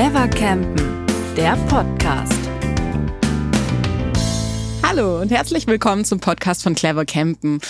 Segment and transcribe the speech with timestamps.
[0.00, 2.32] Clever Campen, der Podcast.
[4.82, 7.60] Hallo und herzlich willkommen zum Podcast von Clever Campen,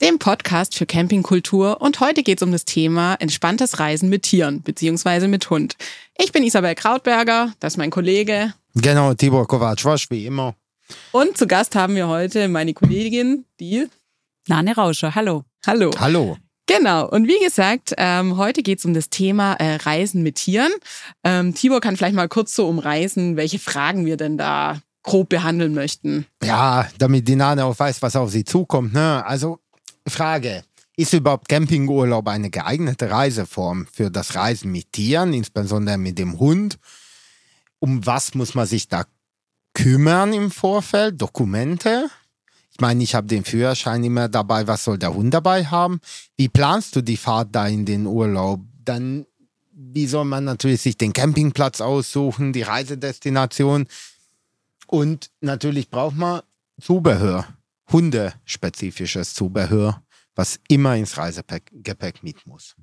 [0.00, 1.82] dem Podcast für Campingkultur.
[1.82, 5.28] Und heute geht es um das Thema entspanntes Reisen mit Tieren bzw.
[5.28, 5.76] mit Hund.
[6.16, 8.54] Ich bin Isabel Krautberger, das ist mein Kollege.
[8.74, 10.54] Genau, Tibor Kovac, wie immer.
[11.12, 13.88] Und zu Gast haben wir heute meine Kollegin, die
[14.48, 15.14] Nane Rauscher.
[15.14, 15.44] Hallo.
[15.66, 15.90] Hallo.
[16.00, 16.38] Hallo.
[16.66, 20.72] Genau, und wie gesagt, ähm, heute geht es um das Thema äh, Reisen mit Tieren.
[21.22, 25.74] Ähm, Tibor kann vielleicht mal kurz so umreißen, welche Fragen wir denn da grob behandeln
[25.74, 26.26] möchten.
[26.42, 28.94] Ja, damit die Nane auch weiß, was auf sie zukommt.
[28.94, 29.24] Ne?
[29.26, 29.58] Also,
[30.08, 30.64] Frage.
[30.96, 36.78] Ist überhaupt Campingurlaub eine geeignete Reiseform für das Reisen mit Tieren, insbesondere mit dem Hund?
[37.80, 39.04] Um was muss man sich da
[39.74, 41.20] kümmern im Vorfeld?
[41.20, 42.08] Dokumente?
[42.74, 44.66] Ich meine, ich habe den Führerschein immer dabei.
[44.66, 46.00] Was soll der Hund dabei haben?
[46.36, 48.60] Wie planst du die Fahrt da in den Urlaub?
[48.84, 49.26] Dann,
[49.70, 53.86] wie soll man natürlich sich den Campingplatz aussuchen, die Reisedestination?
[54.88, 56.42] Und natürlich braucht man
[56.80, 57.46] Zubehör,
[57.92, 60.02] hundespezifisches Zubehör,
[60.34, 62.74] was immer ins Reisegepäck mit muss.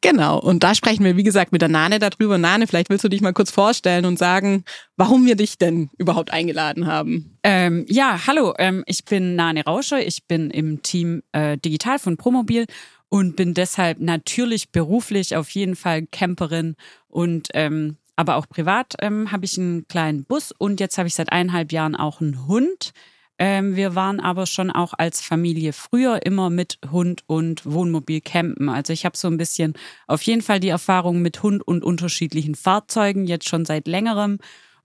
[0.00, 2.38] Genau, und da sprechen wir, wie gesagt, mit der Nane darüber.
[2.38, 4.64] Nane, vielleicht willst du dich mal kurz vorstellen und sagen,
[4.96, 7.36] warum wir dich denn überhaupt eingeladen haben.
[7.42, 12.16] Ähm, ja, hallo, ähm, ich bin Nane Rauscher, ich bin im Team äh, Digital von
[12.16, 12.66] Promobil
[13.08, 16.76] und bin deshalb natürlich beruflich auf jeden Fall Camperin
[17.08, 21.14] und ähm, aber auch privat ähm, habe ich einen kleinen Bus und jetzt habe ich
[21.14, 22.92] seit eineinhalb Jahren auch einen Hund.
[23.38, 28.68] Ähm, wir waren aber schon auch als Familie früher immer mit Hund und Wohnmobil campen.
[28.68, 29.74] Also ich habe so ein bisschen
[30.06, 34.38] auf jeden Fall die Erfahrung mit Hund und unterschiedlichen Fahrzeugen, jetzt schon seit längerem.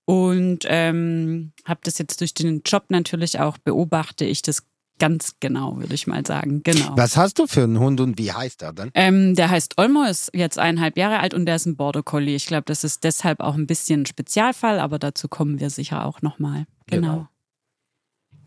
[0.05, 4.63] Und ähm, habe das jetzt durch den Job natürlich auch, beobachte ich das
[4.99, 6.61] ganz genau, würde ich mal sagen.
[6.63, 6.93] Genau.
[6.95, 8.91] Was hast du für einen Hund und wie heißt er dann?
[8.93, 12.35] Ähm, der heißt Olmo, ist jetzt eineinhalb Jahre alt und der ist ein Border Collie.
[12.35, 16.05] Ich glaube, das ist deshalb auch ein bisschen ein Spezialfall, aber dazu kommen wir sicher
[16.05, 16.65] auch nochmal.
[16.87, 17.07] Genau.
[17.07, 17.27] genau.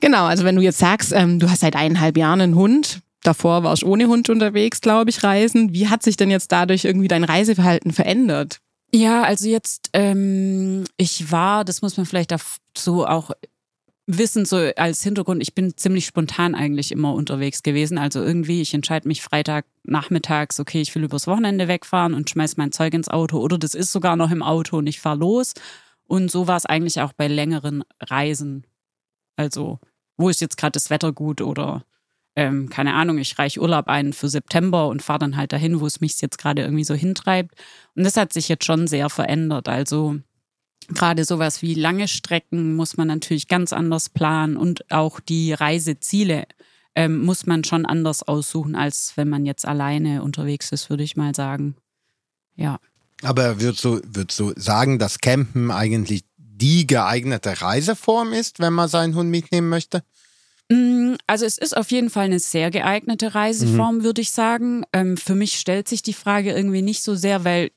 [0.01, 3.63] Genau, also wenn du jetzt sagst, ähm, du hast seit eineinhalb Jahren einen Hund, davor
[3.65, 5.73] warst du ohne Hund unterwegs, glaube ich, reisen.
[5.73, 8.61] Wie hat sich denn jetzt dadurch irgendwie dein Reiseverhalten verändert?
[8.95, 12.35] Ja, also jetzt, ähm, ich war, das muss man vielleicht
[12.77, 13.31] so auch
[14.07, 17.99] wissen, so als Hintergrund, ich bin ziemlich spontan eigentlich immer unterwegs gewesen.
[17.99, 22.57] Also irgendwie, ich entscheide mich Freitag nachmittags, okay, ich will übers Wochenende wegfahren und schmeiß
[22.57, 25.55] mein Zeug ins Auto oder das ist sogar noch im Auto und ich fahre los.
[26.07, 28.65] Und so war es eigentlich auch bei längeren Reisen.
[29.37, 29.79] Also,
[30.17, 31.85] wo ist jetzt gerade das Wetter gut oder
[32.37, 35.87] ähm, keine Ahnung, ich reiche Urlaub ein für September und fahre dann halt dahin, wo
[35.87, 37.55] es mich jetzt gerade irgendwie so hintreibt.
[37.95, 39.69] Und das hat sich jetzt schon sehr verändert.
[39.69, 40.17] Also
[40.89, 46.45] gerade sowas wie lange Strecken muss man natürlich ganz anders planen und auch die Reiseziele
[46.95, 51.17] ähm, muss man schon anders aussuchen, als wenn man jetzt alleine unterwegs ist, würde ich
[51.17, 51.77] mal sagen.
[52.55, 52.79] Ja.
[53.23, 56.25] Aber würdest du, würdest du sagen, dass Campen eigentlich
[56.57, 60.03] die geeignete Reiseform ist, wenn man seinen Hund mitnehmen möchte?
[60.69, 64.03] Mm, also es ist auf jeden Fall eine sehr geeignete Reiseform, mhm.
[64.05, 64.85] würde ich sagen.
[64.93, 67.71] Ähm, für mich stellt sich die Frage irgendwie nicht so sehr, weil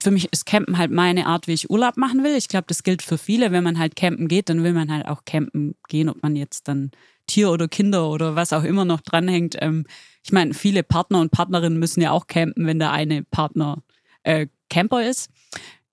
[0.00, 2.36] für mich ist Campen halt meine Art, wie ich Urlaub machen will.
[2.36, 3.50] Ich glaube, das gilt für viele.
[3.50, 6.68] Wenn man halt campen geht, dann will man halt auch campen gehen, ob man jetzt
[6.68, 6.90] dann
[7.26, 9.56] Tier oder Kinder oder was auch immer noch dranhängt.
[9.60, 9.86] Ähm,
[10.24, 13.82] ich meine, viele Partner und Partnerinnen müssen ja auch campen, wenn der eine Partner
[14.22, 15.30] äh, Camper ist.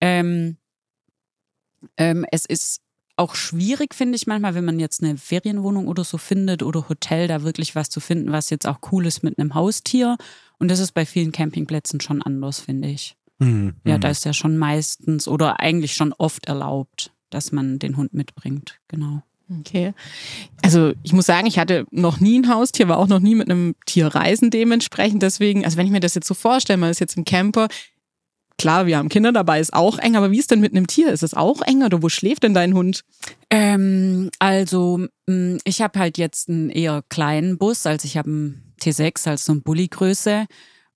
[0.02, 0.58] Ähm,
[1.98, 2.82] ähm, es ist
[3.18, 7.28] auch schwierig, finde ich manchmal, wenn man jetzt eine Ferienwohnung oder so findet oder Hotel,
[7.28, 10.18] da wirklich was zu finden, was jetzt auch cool ist mit einem Haustier.
[10.60, 13.16] Und das ist bei vielen Campingplätzen schon anders, finde ich.
[13.40, 13.76] Mhm.
[13.86, 18.14] Ja, da ist ja schon meistens oder eigentlich schon oft erlaubt, dass man den Hund
[18.14, 18.80] mitbringt.
[18.88, 19.22] Genau.
[19.60, 19.94] Okay.
[20.64, 23.50] Also ich muss sagen, ich hatte noch nie ein Haustier, war auch noch nie mit
[23.50, 25.22] einem Tier reisen dementsprechend.
[25.22, 27.68] Deswegen, also wenn ich mir das jetzt so vorstelle, man ist jetzt im Camper,
[28.58, 31.12] Klar, wir haben Kinder dabei, ist auch eng, aber wie ist denn mit einem Tier?
[31.12, 33.02] Ist es auch eng oder wo schläft denn dein Hund?
[33.50, 38.74] Ähm, also, mm, ich habe halt jetzt einen eher kleinen Bus, also ich habe einen
[38.82, 40.46] T6, also so eine Bulli-Größe.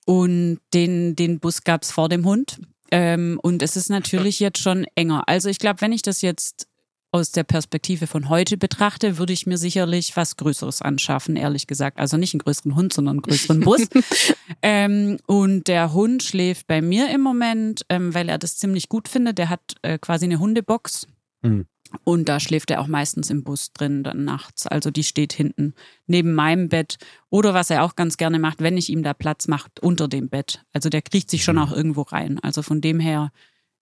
[0.06, 2.60] Und den, den Bus gab's vor dem Hund.
[2.92, 5.24] Ähm, und es ist natürlich jetzt schon enger.
[5.28, 6.69] Also ich glaube, wenn ich das jetzt
[7.12, 12.00] aus der Perspektive von heute betrachte, würde ich mir sicherlich was Größeres anschaffen, ehrlich gesagt.
[12.00, 13.88] Also nicht einen größeren Hund, sondern einen größeren Bus.
[14.62, 19.08] ähm, und der Hund schläft bei mir im Moment, ähm, weil er das ziemlich gut
[19.08, 19.40] findet.
[19.40, 21.08] Der hat äh, quasi eine Hundebox.
[21.42, 21.66] Mhm.
[22.04, 24.68] Und da schläft er auch meistens im Bus drin dann nachts.
[24.68, 25.74] Also die steht hinten
[26.06, 26.98] neben meinem Bett.
[27.30, 30.30] Oder was er auch ganz gerne macht, wenn ich ihm da Platz mache, unter dem
[30.30, 30.64] Bett.
[30.74, 31.64] Also der kriecht sich schon hm.
[31.64, 32.40] auch irgendwo rein.
[32.40, 33.32] Also von dem her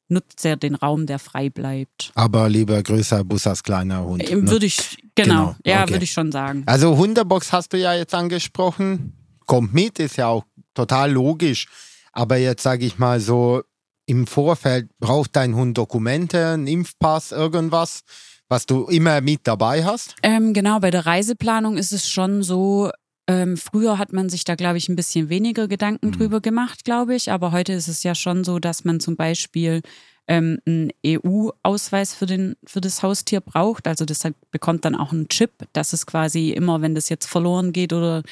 [0.09, 2.11] nutzt er den Raum, der frei bleibt.
[2.15, 4.29] Aber lieber größer Bus als kleiner Hund.
[4.29, 4.49] Ne?
[4.49, 5.55] Würde ich, genau, genau.
[5.65, 5.93] ja, okay.
[5.93, 6.63] würde ich schon sagen.
[6.65, 9.13] Also Hundebox hast du ja jetzt angesprochen.
[9.45, 10.43] Kommt mit, ist ja auch
[10.73, 11.67] total logisch.
[12.11, 13.61] Aber jetzt sage ich mal so,
[14.05, 18.01] im Vorfeld braucht dein Hund Dokumente, einen Impfpass, irgendwas,
[18.49, 20.15] was du immer mit dabei hast?
[20.23, 22.89] Ähm, genau, bei der Reiseplanung ist es schon so,
[23.27, 26.11] ähm, früher hat man sich da, glaube ich, ein bisschen weniger Gedanken Mhm.
[26.13, 27.31] drüber gemacht, glaube ich.
[27.31, 29.81] Aber heute ist es ja schon so, dass man zum Beispiel
[30.27, 33.87] ähm, einen EU-Ausweis für, den, für das Haustier braucht.
[33.87, 37.71] Also das bekommt dann auch einen Chip, dass es quasi immer, wenn das jetzt verloren
[37.73, 38.23] geht oder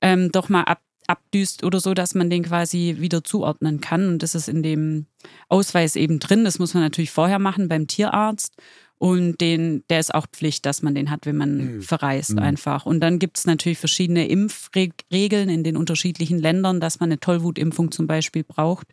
[0.00, 4.08] ähm, doch mal ab, abdüst oder so, dass man den quasi wieder zuordnen kann.
[4.08, 5.06] Und das ist in dem
[5.48, 6.44] Ausweis eben drin.
[6.44, 8.54] Das muss man natürlich vorher machen beim Tierarzt.
[8.98, 12.86] Und den, der ist auch Pflicht, dass man den hat, wenn man verreist einfach.
[12.86, 17.92] Und dann gibt es natürlich verschiedene Impfregeln in den unterschiedlichen Ländern, dass man eine Tollwutimpfung
[17.92, 18.86] zum Beispiel braucht.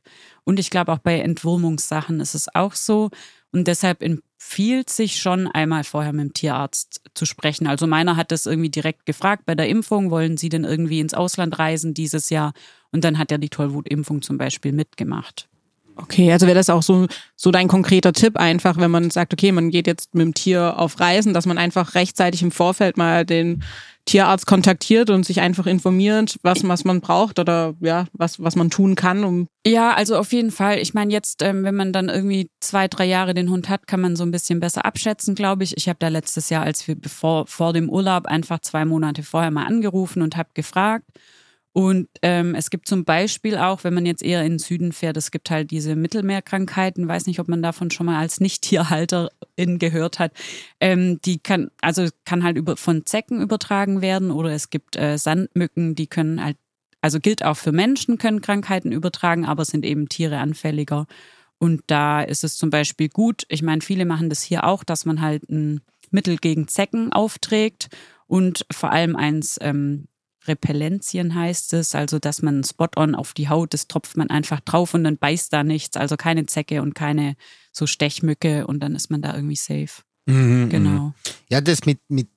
[0.43, 3.11] Und ich glaube auch bei Entwurmungssachen ist es auch so.
[3.53, 7.67] Und deshalb empfiehlt sich schon einmal vorher mit dem Tierarzt zu sprechen.
[7.67, 11.13] Also meiner hat das irgendwie direkt gefragt bei der Impfung, wollen Sie denn irgendwie ins
[11.13, 12.53] Ausland reisen dieses Jahr?
[12.91, 15.47] Und dann hat er die Tollwutimpfung zum Beispiel mitgemacht.
[15.95, 19.51] Okay, also wäre das auch so, so dein konkreter Tipp einfach, wenn man sagt, okay,
[19.51, 23.25] man geht jetzt mit dem Tier auf Reisen, dass man einfach rechtzeitig im Vorfeld mal
[23.25, 23.63] den
[24.05, 28.69] Tierarzt kontaktiert und sich einfach informiert, was, was man braucht oder ja, was, was man
[28.69, 30.79] tun kann, um Ja, also auf jeden Fall.
[30.79, 34.01] Ich meine, jetzt, ähm, wenn man dann irgendwie zwei, drei Jahre den Hund hat, kann
[34.01, 35.77] man so ein bisschen besser abschätzen, glaube ich.
[35.77, 39.51] Ich habe da letztes Jahr, als wir bevor vor dem Urlaub einfach zwei Monate vorher
[39.51, 41.05] mal angerufen und habe gefragt.
[41.73, 45.17] Und ähm, es gibt zum Beispiel auch, wenn man jetzt eher in den Süden fährt,
[45.17, 49.31] es gibt halt diese Mittelmeerkrankheiten, weiß nicht, ob man davon schon mal als Nicht-Tierhalterin
[49.79, 50.33] gehört hat.
[50.79, 55.17] Ähm, die kann, also kann halt über, von Zecken übertragen werden oder es gibt äh,
[55.17, 56.57] Sandmücken, die können halt,
[57.01, 61.07] also gilt auch für Menschen, können Krankheiten übertragen, aber sind eben Tiere anfälliger.
[61.57, 65.05] Und da ist es zum Beispiel gut, ich meine, viele machen das hier auch, dass
[65.05, 65.81] man halt ein
[66.11, 67.89] Mittel gegen Zecken aufträgt
[68.27, 70.07] und vor allem eins, ähm,
[70.47, 74.93] Repellenzien heißt es, also dass man Spot-on auf die Haut, das tropft man einfach drauf
[74.93, 77.35] und dann beißt da nichts, also keine Zecke und keine
[77.71, 80.03] so Stechmücke und dann ist man da irgendwie safe.
[80.25, 81.13] Mhm, Genau.
[81.49, 82.27] Ja, das mit, mit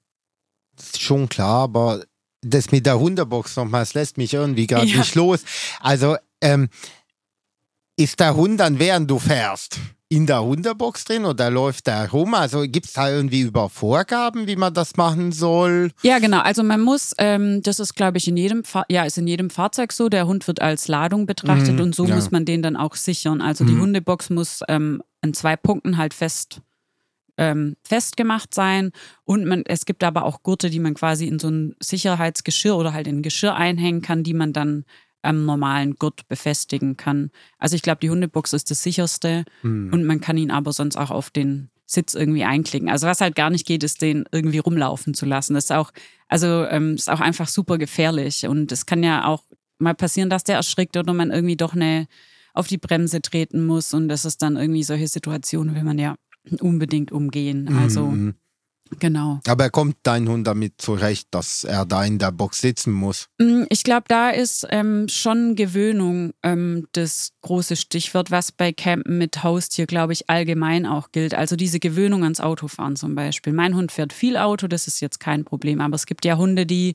[0.78, 2.04] ist schon klar, aber
[2.42, 4.98] das mit der Hundebox nochmal, das lässt mich irgendwie gerade Ja.
[4.98, 5.40] nicht los.
[5.80, 6.68] Also, ähm,
[7.96, 9.78] ist der Hund dann, während du fährst,
[10.08, 12.34] in der Hundebox drin oder läuft der rum?
[12.34, 15.90] Also gibt es da irgendwie über Vorgaben, wie man das machen soll?
[16.02, 16.40] Ja, genau.
[16.40, 19.50] Also man muss, ähm, das ist, glaube ich, in jedem, Fa ja, ist in jedem
[19.50, 20.08] Fahrzeug so.
[20.08, 22.14] Der Hund wird als Ladung betrachtet Mhm, und so ja.
[22.14, 23.40] muss man den dann auch sichern.
[23.40, 23.80] Also die Mhm.
[23.80, 26.60] Hundebox muss ähm, an zwei Punkten halt fest
[27.38, 28.92] ähm, festgemacht sein
[29.24, 32.94] und man, es gibt aber auch Gurte, die man quasi in so ein Sicherheitsgeschirr oder
[32.94, 34.84] halt in ein Geschirr einhängen kann, die man dann
[35.26, 37.30] am normalen Gurt befestigen kann.
[37.58, 39.90] Also ich glaube, die Hundebox ist das sicherste Hm.
[39.92, 42.88] und man kann ihn aber sonst auch auf den Sitz irgendwie einklicken.
[42.88, 45.54] Also was halt gar nicht geht, ist den irgendwie rumlaufen zu lassen.
[45.54, 45.92] Das ist auch,
[46.28, 49.44] also ähm, ist auch einfach super gefährlich und es kann ja auch
[49.78, 52.08] mal passieren, dass der erschrickt oder man irgendwie doch eine
[52.54, 56.16] auf die Bremse treten muss und das ist dann irgendwie solche Situationen, will man ja
[56.60, 57.68] unbedingt umgehen.
[57.76, 58.34] Also Mhm.
[58.98, 59.40] Genau.
[59.46, 63.28] Aber kommt dein Hund damit zurecht, dass er da in der Box sitzen muss?
[63.38, 69.18] Mm, Ich glaube, da ist ähm, schon Gewöhnung ähm, das große Stichwort, was bei Campen
[69.18, 71.34] mit Haustier, glaube ich, allgemein auch gilt.
[71.34, 73.52] Also diese Gewöhnung ans Autofahren zum Beispiel.
[73.52, 75.80] Mein Hund fährt viel Auto, das ist jetzt kein Problem.
[75.80, 76.94] Aber es gibt ja Hunde, die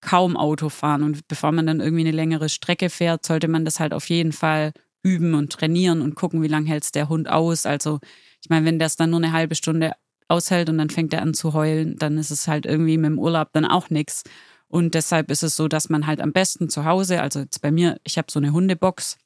[0.00, 1.02] kaum Auto fahren.
[1.02, 4.32] Und bevor man dann irgendwie eine längere Strecke fährt, sollte man das halt auf jeden
[4.32, 7.66] Fall üben und trainieren und gucken, wie lange hält der Hund aus.
[7.66, 8.00] Also
[8.42, 9.92] ich meine, wenn das dann nur eine halbe Stunde
[10.28, 13.18] aushält und dann fängt er an zu heulen, dann ist es halt irgendwie mit dem
[13.18, 14.24] Urlaub dann auch nichts.
[14.68, 17.70] Und deshalb ist es so, dass man halt am besten zu Hause, also jetzt bei
[17.70, 19.16] mir, ich habe so eine Hundebox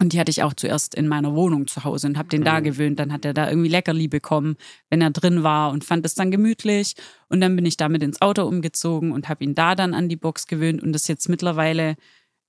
[0.00, 2.60] und die hatte ich auch zuerst in meiner Wohnung zu Hause und habe den da
[2.60, 2.98] gewöhnt.
[2.98, 4.56] Dann hat er da irgendwie Leckerli bekommen,
[4.88, 6.94] wenn er drin war und fand es dann gemütlich.
[7.28, 10.16] Und dann bin ich damit ins Auto umgezogen und habe ihn da dann an die
[10.16, 11.96] Box gewöhnt und das ist jetzt mittlerweile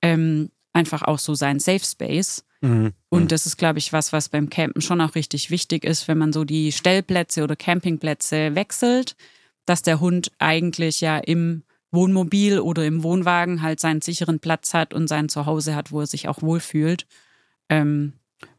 [0.01, 2.45] ähm, einfach auch so sein Safe Space.
[2.63, 2.93] Mhm.
[3.09, 6.17] Und das ist, glaube ich, was, was beim Campen schon auch richtig wichtig ist, wenn
[6.17, 9.17] man so die Stellplätze oder Campingplätze wechselt,
[9.65, 14.93] dass der Hund eigentlich ja im Wohnmobil oder im Wohnwagen halt seinen sicheren Platz hat
[14.93, 17.05] und sein Zuhause hat, wo er sich auch wohlfühlt.
[17.67, 18.13] Ähm,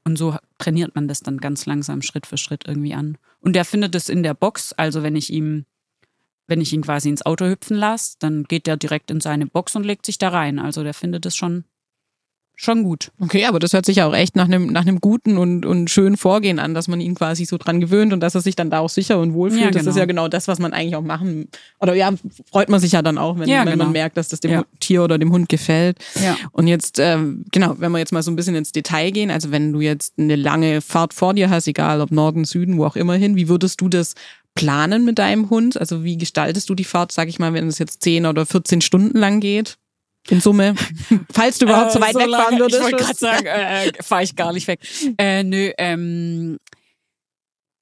[0.04, 3.16] und so trainiert man das dann ganz langsam Schritt für Schritt irgendwie an.
[3.40, 5.64] Und der findet es in der Box, also wenn ich ihm,
[6.46, 9.74] wenn ich ihn quasi ins Auto hüpfen lasse, dann geht der direkt in seine Box
[9.76, 10.58] und legt sich da rein.
[10.58, 11.64] Also der findet es schon,
[12.56, 13.10] schon gut.
[13.20, 15.90] Okay, aber das hört sich ja auch echt nach einem, nach einem guten und, und
[15.90, 18.70] schönen Vorgehen an, dass man ihn quasi so dran gewöhnt und dass er sich dann
[18.70, 19.62] da auch sicher und wohl fühlt.
[19.62, 19.98] Ja, Das ist genau.
[19.98, 21.48] ja genau das, was man eigentlich auch machen.
[21.80, 22.12] Oder ja,
[22.50, 23.84] freut man sich ja dann auch, wenn, Ja, wenn genau.
[23.84, 24.64] man merkt, dass das dem Ja.
[24.80, 25.98] Tier oder dem Hund gefällt.
[26.22, 26.36] Ja.
[26.52, 29.50] Und jetzt, ähm, genau, wenn wir jetzt mal so ein bisschen ins Detail gehen, also
[29.50, 32.96] wenn du jetzt eine lange Fahrt vor dir hast, egal ob Norden, Süden, wo auch
[32.96, 34.14] immer hin, wie würdest du das
[34.54, 35.78] planen mit deinem Hund?
[35.80, 38.80] Also wie gestaltest du die Fahrt, sag ich mal, wenn es jetzt 10 oder 14
[38.80, 39.76] Stunden lang geht?
[40.28, 40.74] In Summe?
[41.32, 42.78] Falls du überhaupt so weit Äh, wegfahren lange- würdest.
[42.80, 44.80] Ich wollte gerade sagen, äh, fahre ich gar nicht weg.
[45.18, 46.58] Äh, nö, ähm,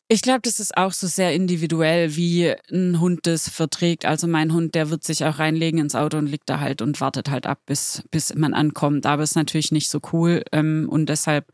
[0.08, 4.04] ich glaube, das ist auch so sehr individuell, wie ein Hund das verträgt.
[4.04, 7.00] Also mein Hund, der wird sich auch reinlegen ins Auto und liegt da halt und
[7.00, 9.06] wartet halt ab, bis, bis man ankommt.
[9.06, 10.42] Aber ist natürlich nicht so cool.
[10.52, 11.46] Ähm, und deshalb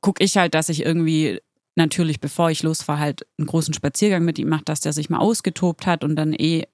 [0.00, 1.40] gucke ich halt, dass ich irgendwie
[1.74, 5.18] natürlich, bevor ich losfahre, halt einen großen Spaziergang mit ihm mache, dass der sich mal
[5.18, 6.64] ausgetobt hat und dann eh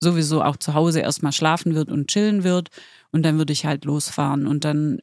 [0.00, 2.68] sowieso auch zu Hause erstmal schlafen wird und chillen wird.
[3.10, 4.46] Und dann würde ich halt losfahren.
[4.46, 5.00] Und dann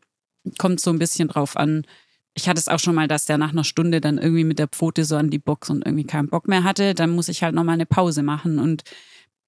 [0.57, 1.85] kommt so ein bisschen drauf an.
[2.33, 4.67] Ich hatte es auch schon mal, dass der nach einer Stunde dann irgendwie mit der
[4.67, 6.93] Pfote so an die Box und irgendwie keinen Bock mehr hatte.
[6.93, 8.59] Dann muss ich halt nochmal eine Pause machen.
[8.59, 8.83] Und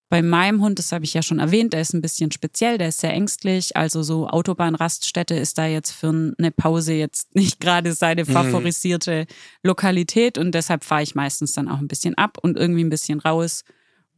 [0.10, 2.90] bei meinem Hund, das habe ich ja schon erwähnt, der ist ein bisschen speziell, der
[2.90, 3.76] ist sehr ängstlich.
[3.76, 9.28] Also so Autobahnraststätte ist da jetzt für eine Pause jetzt nicht gerade seine favorisierte
[9.64, 10.38] Lokalität.
[10.38, 13.64] Und deshalb fahre ich meistens dann auch ein bisschen ab und irgendwie ein bisschen raus.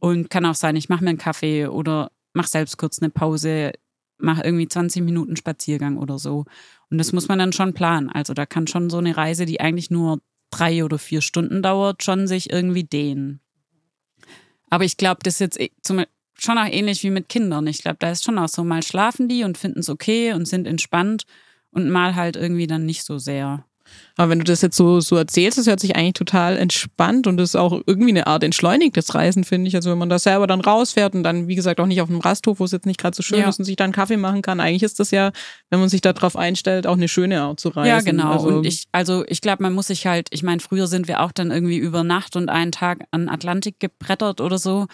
[0.00, 3.72] Und kann auch sein, ich mache mir einen Kaffee oder mache selbst kurz eine Pause,
[4.18, 6.44] mache irgendwie 20 Minuten Spaziergang oder so.
[6.90, 8.08] Und das muss man dann schon planen.
[8.10, 12.02] Also da kann schon so eine Reise, die eigentlich nur drei oder vier Stunden dauert,
[12.02, 13.40] schon sich irgendwie dehnen.
[14.68, 16.04] Aber ich glaube, das ist jetzt eh- zum,
[16.34, 17.66] schon auch ähnlich wie mit Kindern.
[17.66, 20.46] Ich glaube, da ist schon auch so, mal schlafen die und finden es okay und
[20.46, 21.24] sind entspannt
[21.70, 23.64] und mal halt irgendwie dann nicht so sehr.
[24.16, 27.36] Aber wenn du das jetzt so, so erzählst, das hört sich eigentlich total entspannt und
[27.36, 29.76] das ist auch irgendwie eine Art entschleunigtes Reisen, finde ich.
[29.76, 32.20] Also wenn man da selber dann rausfährt und dann, wie gesagt, auch nicht auf einem
[32.20, 33.48] Rasthof, wo es jetzt nicht gerade so schön Ja.
[33.48, 34.60] ist und sich dann Kaffee machen kann.
[34.60, 35.32] Eigentlich ist das ja,
[35.70, 37.88] wenn man sich darauf einstellt, auch eine schöne Art zu reisen.
[37.88, 38.32] Ja, genau.
[38.32, 41.20] Also, und ich, also ich glaube, man muss sich halt, ich meine, früher sind wir
[41.20, 44.86] auch dann irgendwie über Nacht und einen Tag an Atlantik gebrettert oder so.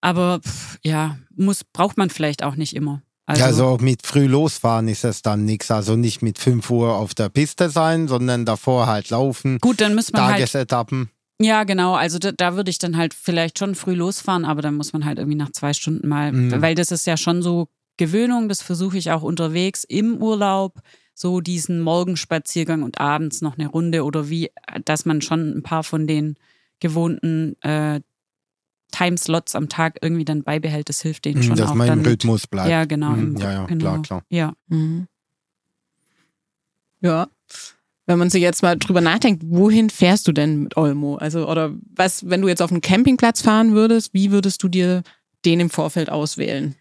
[0.00, 3.02] Aber pff, ja, muss, braucht man vielleicht auch nicht immer.
[3.26, 5.70] Also, ja, also auch mit früh losfahren ist es dann nichts.
[5.70, 9.94] Also nicht mit 5 Uhr auf der Piste sein, sondern davor halt laufen, gut, dann
[9.96, 11.10] muss man halt Tagesetappen.
[11.40, 11.94] Ja, genau.
[11.94, 15.04] Also da, da würde ich dann halt vielleicht schon früh losfahren, aber dann muss man
[15.04, 16.62] halt irgendwie nach zwei Stunden mal, Mhm.
[16.62, 17.66] weil das ist ja schon so
[17.98, 20.80] Gewöhnung, das versuche ich auch unterwegs im Urlaub,
[21.14, 24.50] so diesen Morgenspaziergang und abends noch eine Runde oder wie,
[24.84, 26.36] dass man schon ein paar von den
[26.80, 28.00] gewohnten äh,
[28.92, 32.06] Timeslots am Tag irgendwie dann beibehält, das hilft denen schon Dass auch man im dann.
[32.06, 32.70] Rhythmus bleibt.
[32.70, 33.10] Ja, genau.
[33.10, 33.80] Mhm, im- ja, ja, genau.
[33.80, 34.22] klar, klar.
[34.30, 34.52] Ja.
[34.68, 35.06] Mhm.
[37.00, 37.28] Ja.
[38.08, 41.16] Wenn man sich jetzt mal drüber nachdenkt, wohin fährst du denn mit Olmo?
[41.16, 45.02] Also, oder was, wenn du jetzt auf einen Campingplatz fahren würdest, wie würdest du dir
[45.44, 46.76] den im Vorfeld auswählen?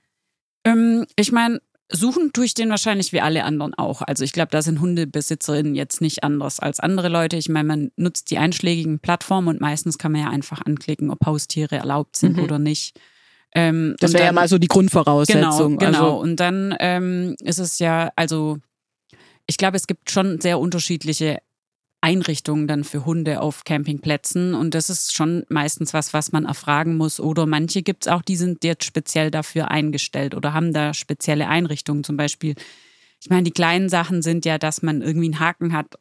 [0.63, 1.61] Ähm, ich meine,
[1.91, 4.01] suchen tue ich den wahrscheinlich wie alle anderen auch.
[4.01, 7.37] Also ich glaube, da sind Hundebesitzerinnen jetzt nicht anders als andere Leute.
[7.37, 11.25] Ich meine, man nutzt die einschlägigen Plattformen und meistens kann man ja einfach anklicken, ob
[11.25, 12.43] Haustiere erlaubt sind Mhm.
[12.43, 12.99] oder nicht.
[13.53, 15.77] Ähm, Das wäre ja mal so die Grundvoraussetzung.
[15.77, 16.03] Genau, genau.
[16.05, 18.57] Also, und dann ähm, ist es ja, also
[19.47, 21.37] ich glaube, es gibt schon sehr unterschiedliche
[22.01, 26.97] Einrichtungen dann für Hunde auf Campingplätzen und das ist schon meistens was, was man erfragen
[26.97, 27.19] muss.
[27.19, 31.47] Oder manche gibt es auch, die sind jetzt speziell dafür eingestellt oder haben da spezielle
[31.47, 32.03] Einrichtungen.
[32.03, 32.53] Zum Beispiel,
[33.19, 35.95] ich meine, die kleinen Sachen sind ja, dass man irgendwie einen Haken hat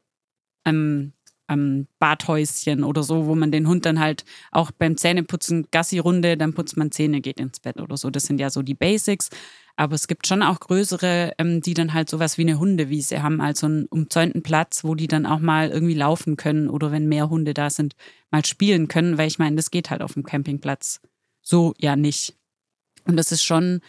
[0.64, 1.13] am,
[1.46, 6.54] am Badhäuschen oder so, wo man den Hund dann halt auch beim Zähneputzen Gassi-Runde, dann
[6.54, 8.10] putzt man Zähne, geht ins Bett oder so.
[8.10, 9.30] Das sind ja so die Basics.
[9.76, 13.40] Aber es gibt schon auch größere, ähm, die dann halt sowas wie eine Hundewiese haben,
[13.40, 17.28] also einen umzäunten Platz, wo die dann auch mal irgendwie laufen können oder wenn mehr
[17.28, 17.96] Hunde da sind,
[18.30, 21.00] mal spielen können, weil ich meine, das geht halt auf dem Campingplatz
[21.42, 22.34] so ja nicht.
[23.04, 23.80] Und das ist schon,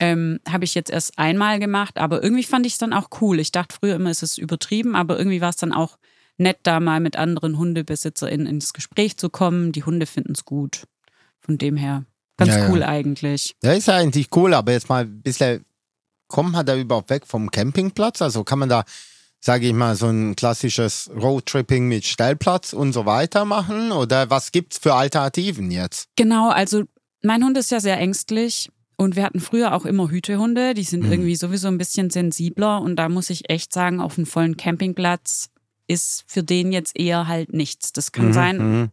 [0.00, 3.38] ähm, habe ich jetzt erst einmal gemacht, aber irgendwie fand ich es dann auch cool.
[3.38, 5.98] Ich dachte früher immer, es ist übertrieben, aber irgendwie war es dann auch
[6.36, 9.72] nett, da mal mit anderen HundebesitzerInnen ins Gespräch zu kommen.
[9.72, 10.84] Die Hunde finden es gut.
[11.40, 12.04] Von dem her,
[12.36, 12.70] ganz Ja, ja.
[12.70, 13.54] cool eigentlich.
[13.62, 15.64] Ja, ist ja eigentlich cool, aber jetzt mal ein bisschen,
[16.28, 18.22] kommt man da überhaupt weg vom Campingplatz?
[18.22, 18.84] Also kann man da,
[19.40, 23.92] sage ich mal, so ein klassisches Roadtripping mit Stellplatz und so weiter machen?
[23.92, 26.08] Oder was gibt's für Alternativen jetzt?
[26.16, 26.84] Genau, also
[27.22, 31.04] mein Hund ist ja sehr ängstlich und wir hatten früher auch immer Hütehunde, die sind
[31.04, 31.12] Mhm.
[31.12, 35.50] irgendwie sowieso ein bisschen sensibler und da muss ich echt sagen, auf einem vollen Campingplatz
[35.86, 37.92] ist für den jetzt eher halt nichts.
[37.92, 38.90] Das kann Mhm, sein, mhm.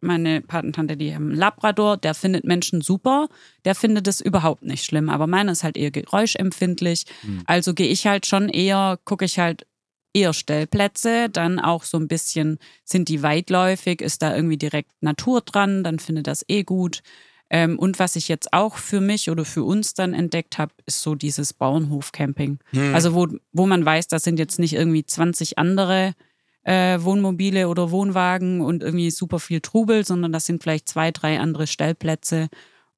[0.00, 3.28] meine Patentante, die haben einen Labrador, der findet Menschen super,
[3.64, 7.06] der findet es überhaupt nicht schlimm, aber meiner ist halt eher geräuschempfindlich.
[7.46, 9.66] Also gehe ich halt schon eher, gucke ich halt
[10.12, 15.40] eher Stellplätze, dann auch so ein bisschen, sind die weitläufig, ist da irgendwie direkt Natur
[15.40, 17.02] dran, dann findet das eh gut.
[17.50, 21.02] Ähm, und was ich jetzt auch für mich oder für uns dann entdeckt habe, ist
[21.02, 22.58] so dieses Bauernhof-Camping.
[22.94, 26.14] Also wo, wo man weiß, das sind jetzt nicht irgendwie 20 andere
[26.62, 31.38] äh, Wohnmobile oder Wohnwagen und irgendwie super viel Trubel, sondern das sind vielleicht zwei, drei
[31.38, 32.48] andere Stellplätze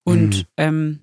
[0.04, 0.44] und Mhm.
[0.56, 1.00] ähm,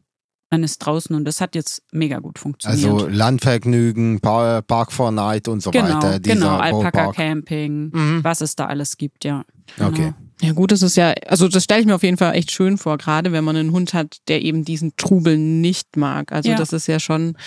[0.49, 2.85] man ist draußen und das hat jetzt mega gut funktioniert.
[2.89, 6.19] Also Landvergnügen, Pa- Park for Night und so genau, weiter.
[6.19, 6.57] Genau.
[6.57, 8.23] Alpaka-Camping, Mhm.
[8.23, 9.43] was es da alles gibt, ja.
[9.77, 9.89] Genau.
[9.89, 10.13] Okay.
[10.43, 12.77] Ja gut, das ist ja, also das stelle ich mir auf jeden Fall echt schön
[12.77, 16.31] vor, gerade wenn man einen Hund hat, der eben diesen Trubel nicht mag.
[16.31, 16.55] Also Ja.
[16.57, 17.37] das ist ja schon,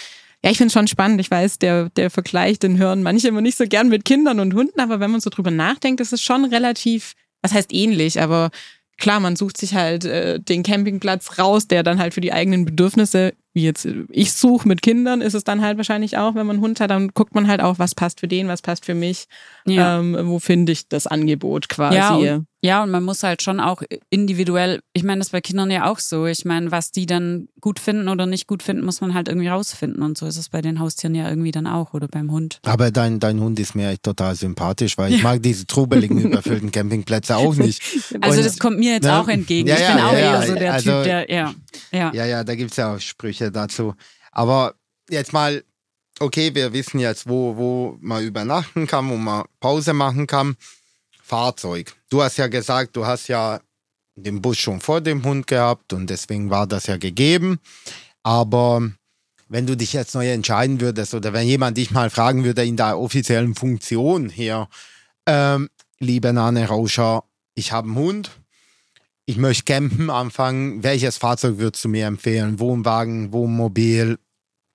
[0.44, 1.20] Ja, ich finde es schon spannend.
[1.20, 4.54] Ich weiß, der, der Vergleich, den hören manche immer nicht so gern mit Kindern und
[4.54, 8.50] Hunden, aber wenn man so drüber nachdenkt, ist es schon relativ, was heißt ähnlich, aber
[8.98, 12.64] klar, man sucht sich halt äh, den Campingplatz raus, der dann halt für die eigenen
[12.64, 16.56] Bedürfnisse wie jetzt ich suche mit Kindern, ist es dann halt wahrscheinlich auch, wenn man
[16.56, 18.94] einen Hund hat, dann guckt man halt auch, was passt für den, was passt für
[18.94, 19.28] mich,
[19.64, 19.98] ja.
[19.98, 21.96] ähm, wo finde ich das Angebot quasi.
[21.96, 25.40] Ja und, ja, und man muss halt schon auch individuell, ich meine, das ist bei
[25.40, 28.84] Kindern ja auch so, ich meine, was die dann gut finden oder nicht gut finden,
[28.84, 31.66] muss man halt irgendwie rausfinden und so ist es bei den Haustieren ja irgendwie dann
[31.66, 32.58] auch oder beim Hund.
[32.64, 36.72] Aber dein, dein Hund ist mir echt total sympathisch, weil ich mag diese trubeligen, überfüllten
[36.72, 37.80] Campingplätze auch nicht.
[38.20, 39.18] Also das kommt mir jetzt ne?
[39.18, 39.68] auch entgegen.
[39.68, 41.54] Ja, ich bin auch eher so der also, Typ, der, ja.
[41.90, 43.94] Ja, ja, ja da gibt es ja auch Sprüche dazu.
[44.32, 44.74] Aber
[45.08, 45.64] jetzt mal,
[46.20, 50.56] okay, wir wissen jetzt, wo, wo man übernachten kann, wo man Pause machen kann.
[51.22, 51.94] Fahrzeug.
[52.08, 53.60] Du hast ja gesagt, du hast ja
[54.14, 57.58] den Bus schon vor dem Hund gehabt und deswegen war das ja gegeben.
[58.22, 58.82] Aber
[59.48, 62.76] wenn du dich jetzt neu entscheiden würdest oder wenn jemand dich mal fragen würde in
[62.76, 64.68] der offiziellen Funktion hier,
[65.26, 65.68] ähm,
[65.98, 68.30] liebe Nane Rauscher, ich habe einen Hund,
[69.26, 72.60] ich möchte campen anfangen, welches Fahrzeug würdest du mir empfehlen?
[72.60, 74.18] Wohnwagen, Wohnmobil,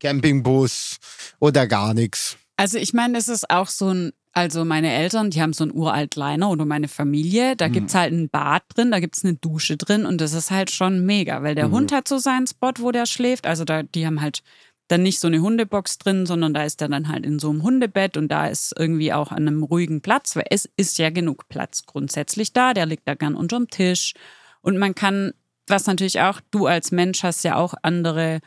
[0.01, 0.98] Campingbus
[1.39, 2.38] oder gar nichts?
[2.58, 5.74] Also ich meine, es ist auch so ein, also meine Eltern, die haben so einen
[5.74, 7.72] uralt Liner oder meine Familie, da mhm.
[7.72, 10.51] gibt es halt ein Bad drin, da gibt es eine Dusche drin und das ist
[10.51, 11.74] halt schon mega, weil der mhm.
[11.74, 13.48] Hund hat so seinen Spot, wo der schläft.
[13.48, 14.43] Also da, die haben halt
[14.89, 17.63] dann nicht so eine Hundebox drin, sondern da ist er dann halt in so einem
[17.63, 21.48] Hundebett und da ist irgendwie auch an einem ruhigen Platz, weil es ist ja genug
[21.48, 22.74] Platz grundsätzlich da.
[22.74, 24.13] Der liegt da gern unterm Tisch
[24.62, 25.34] und man kann,
[25.68, 28.39] was natürlich auch, du als Mensch hast ja auch andere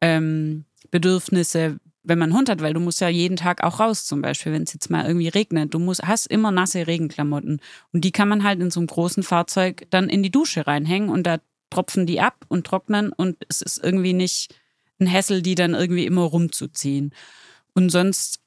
[0.00, 4.06] ähm, Bedürfnisse, wenn man einen Hund hat, weil du musst ja jeden Tag auch raus,
[4.06, 5.74] zum Beispiel, wenn es jetzt mal irgendwie regnet.
[5.74, 7.60] Du musst, hast immer nasse Regenklamotten.
[7.92, 11.08] Und die kann man halt in so einem großen Fahrzeug dann in die Dusche reinhängen
[11.08, 11.38] und da
[11.70, 14.54] tropfen die ab und trocknen und es ist irgendwie nicht
[15.00, 17.12] ein Hessel, die dann irgendwie immer rumzuziehen.
[17.74, 18.40] Und sonst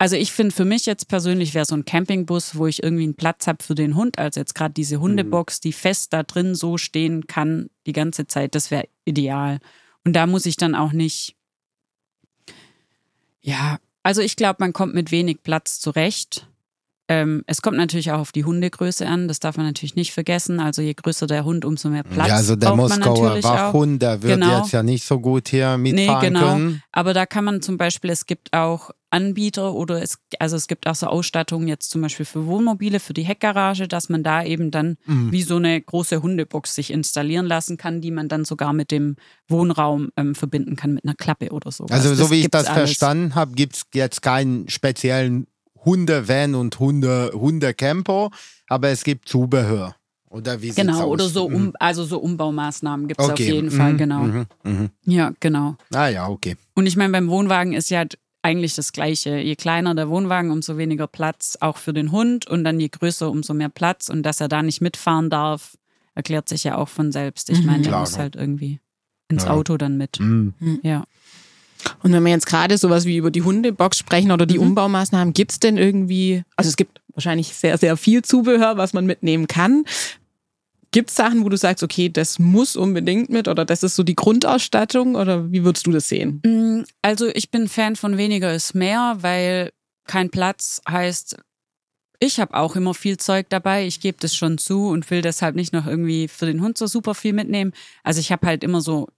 [0.00, 3.16] also ich finde für mich jetzt persönlich wäre so ein Campingbus, wo ich irgendwie einen
[3.16, 6.78] Platz habe für den Hund, also jetzt gerade diese Hundebox, die fest da drin so
[6.78, 9.58] stehen kann die ganze Zeit, das wäre ideal.
[10.06, 11.36] Und da muss ich dann auch nicht,
[13.42, 16.48] ja, also ich glaube, man kommt mit wenig Platz zurecht.
[17.10, 20.60] Ähm, es kommt natürlich auch auf die Hundegröße an, das darf man natürlich nicht vergessen.
[20.60, 22.28] Also je größer der Hund, umso mehr Platz.
[22.28, 24.58] Ja, also der Moskauer Wachhund, der wird genau.
[24.58, 26.52] jetzt ja nicht so gut hier mitfahren nee, genau.
[26.52, 26.82] können.
[26.92, 30.86] Aber da kann man zum Beispiel, es gibt auch Anbieter oder es, also es gibt
[30.86, 34.70] auch so Ausstattungen jetzt zum Beispiel für Wohnmobile, für die Heckgarage, dass man da eben
[34.70, 35.32] dann mhm.
[35.32, 39.16] wie so eine große Hundebox sich installieren lassen kann, die man dann sogar mit dem
[39.48, 41.86] Wohnraum ähm, verbinden kann, mit einer Klappe oder so.
[41.86, 42.78] Also so das wie ich das alles.
[42.78, 45.48] verstanden habe, gibt es jetzt keinen speziellen
[45.84, 48.30] Hunde-Van und Hunde, Hunde-Camper,
[48.68, 49.96] aber es gibt Zubehör.
[50.28, 51.72] Oder wie Genau, oder so, um, mhm.
[51.80, 53.32] also so Umbaumaßnahmen gibt es okay.
[53.32, 53.98] auf jeden Fall, mhm.
[53.98, 54.20] genau.
[54.20, 54.46] Mhm.
[54.62, 54.90] Mhm.
[55.04, 55.76] Ja, genau.
[55.92, 56.56] Ah ja, okay.
[56.74, 58.04] Und ich meine, beim Wohnwagen ist ja
[58.42, 59.38] eigentlich das Gleiche.
[59.38, 62.46] Je kleiner der Wohnwagen, umso weniger Platz, auch für den Hund.
[62.46, 64.08] Und dann je größer, umso mehr Platz.
[64.08, 65.76] Und dass er da nicht mitfahren darf,
[66.14, 67.50] erklärt sich ja auch von selbst.
[67.50, 68.80] Ich meine, der muss halt irgendwie
[69.28, 69.50] ins ja.
[69.50, 70.20] Auto dann mit.
[70.20, 70.54] Mhm.
[70.82, 71.04] Ja.
[72.02, 74.68] Und wenn wir jetzt gerade sowas wie über die Hundebox sprechen oder die mhm.
[74.68, 79.06] Umbaumaßnahmen, gibt es denn irgendwie, also es gibt wahrscheinlich sehr, sehr viel Zubehör, was man
[79.06, 79.84] mitnehmen kann.
[80.92, 84.02] Gibt es Sachen, wo du sagst, okay, das muss unbedingt mit oder das ist so
[84.02, 86.40] die Grundausstattung oder wie würdest du das sehen?
[86.44, 89.70] Mm, also ich bin Fan von weniger ist mehr, weil
[90.06, 91.36] kein Platz heißt,
[92.18, 95.54] ich habe auch immer viel Zeug dabei, ich gebe das schon zu und will deshalb
[95.54, 97.72] nicht noch irgendwie für den Hund so super viel mitnehmen.
[98.02, 99.08] Also ich habe halt immer so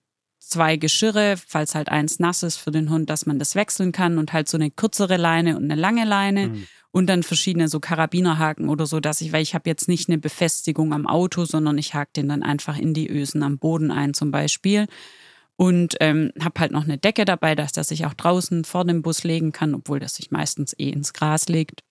[0.52, 4.18] zwei Geschirre, falls halt eins nass ist für den Hund, dass man das wechseln kann
[4.18, 6.48] und halt so eine kürzere Leine und eine lange Leine.
[6.48, 10.08] Mhm und dann verschiedene so Karabinerhaken oder so, dass ich, weil ich habe jetzt nicht
[10.08, 13.90] eine Befestigung am Auto, sondern ich hake den dann einfach in die Ösen am Boden
[13.90, 14.86] ein zum Beispiel.
[15.56, 19.00] Und ähm, habe halt noch eine Decke dabei, dass der sich auch draußen vor dem
[19.00, 21.82] Bus legen kann, obwohl das sich meistens eh ins Gras legt.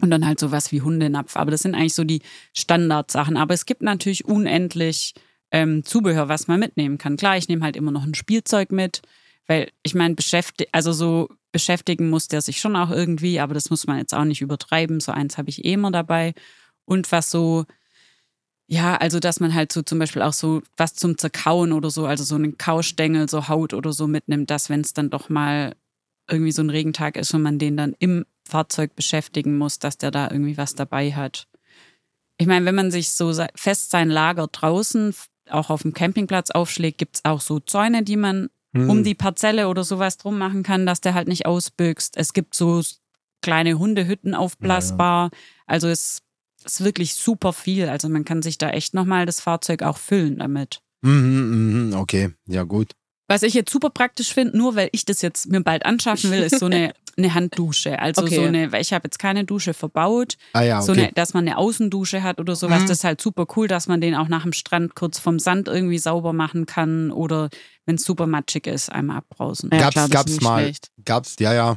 [0.00, 1.36] Und dann halt sowas wie Hundenapf.
[1.36, 2.22] Aber das sind eigentlich so die
[2.54, 3.36] Standardsachen.
[3.36, 5.12] Aber es gibt natürlich unendlich
[5.52, 7.16] ähm, Zubehör, was man mitnehmen kann.
[7.16, 9.02] Klar, ich nehme halt immer noch ein Spielzeug mit,
[9.46, 13.68] weil ich meine, beschäftigt, also so beschäftigen muss der sich schon auch irgendwie, aber das
[13.68, 15.00] muss man jetzt auch nicht übertreiben.
[15.00, 16.32] So eins habe ich eh immer dabei.
[16.86, 17.66] Und was so,
[18.66, 22.06] ja, also dass man halt so zum Beispiel auch so was zum Zerkauen oder so,
[22.06, 25.74] also so einen Kaustängel, so Haut oder so mitnimmt, dass wenn es dann doch mal
[26.30, 30.10] irgendwie so ein Regentag ist und man den dann im Fahrzeug beschäftigen muss, dass der
[30.10, 31.46] da irgendwie was dabei hat.
[32.38, 35.14] Ich meine, wenn man sich so fest sein Lager draußen
[35.52, 38.90] auch auf dem Campingplatz aufschlägt, gibt es auch so Zäune, die man hm.
[38.90, 42.16] um die Parzelle oder sowas drum machen kann, dass der halt nicht ausbüchst.
[42.16, 42.82] Es gibt so
[43.42, 45.24] kleine Hundehütten aufblasbar.
[45.24, 45.42] Ja, ja.
[45.66, 46.22] Also es
[46.64, 47.88] ist wirklich super viel.
[47.88, 50.80] Also man kann sich da echt nochmal das Fahrzeug auch füllen damit.
[51.02, 52.92] Mhm, mhm, okay, ja gut.
[53.28, 56.42] Was ich jetzt super praktisch finde, nur weil ich das jetzt mir bald anschaffen will,
[56.42, 57.98] ist so eine, eine Handdusche.
[57.98, 58.36] Also Okay.
[58.36, 60.36] so eine, weil ich habe jetzt keine Dusche verbaut.
[60.52, 61.02] Ah ja, So okay.
[61.04, 62.82] eine, dass man eine Außendusche hat oder sowas.
[62.82, 65.68] Das ist halt super cool, dass man den auch nach dem Strand kurz vom Sand
[65.68, 67.50] irgendwie sauber machen kann oder
[67.86, 69.70] wenn es super matschig ist, einmal abbrausen.
[69.72, 70.90] Ja, gab's, klar, gab's mal, schlecht.
[71.04, 71.76] gab's, ja, ja.